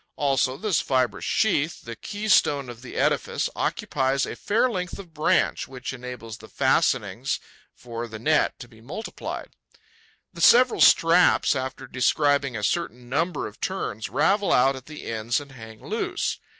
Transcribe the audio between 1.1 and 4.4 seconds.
sheath, the keystone of the edifice, occupies a